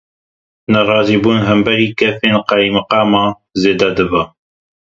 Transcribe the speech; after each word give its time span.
Nerazîbûn, 0.71 1.37
li 1.41 1.45
hember 1.49 1.77
gefên 1.99 2.35
qeymeqam 2.49 3.11
zêde 3.61 3.89
dibe. 3.97 4.21